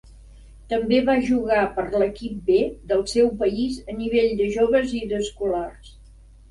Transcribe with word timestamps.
També 0.71 1.01
va 1.09 1.17
jugar 1.27 1.65
per 1.75 1.85
l'equip 2.03 2.41
"B" 2.49 2.57
del 2.93 3.07
seu 3.15 3.31
país, 3.45 3.79
a 3.95 3.99
nivell 4.03 4.35
de 4.43 4.53
joves 4.59 4.99
i 5.05 5.09
d'escolars. 5.15 5.97